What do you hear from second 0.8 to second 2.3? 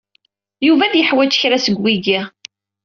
ad yeḥwij kra seg wigi.